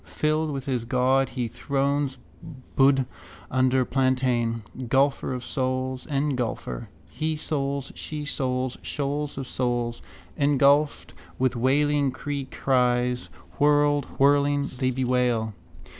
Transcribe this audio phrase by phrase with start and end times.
[0.07, 2.17] Filled with his god, he thrones,
[2.75, 3.05] Buddh
[3.51, 4.63] under plantain.
[4.87, 6.89] Gulfer of souls, engulfer.
[7.13, 10.01] Hesouls, shesouls, shoals of souls.
[10.35, 13.25] Engulfed with wailing creecries,
[13.59, 15.53] whirled, whirling, they bewail.